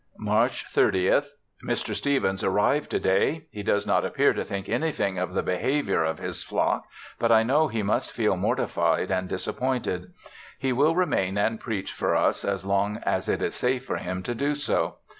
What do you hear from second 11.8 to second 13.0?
for us as long